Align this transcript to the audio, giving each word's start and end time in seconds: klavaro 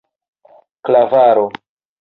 klavaro 0.85 1.45